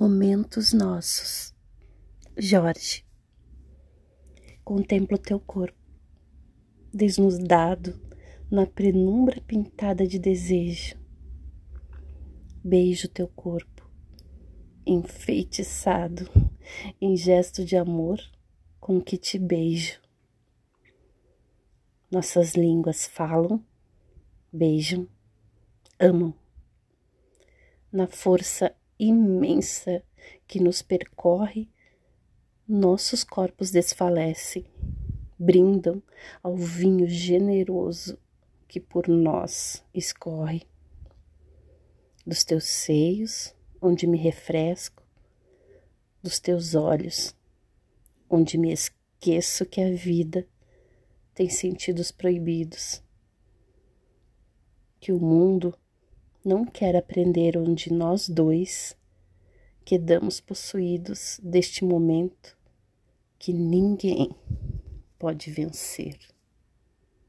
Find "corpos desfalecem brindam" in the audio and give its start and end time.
33.24-36.02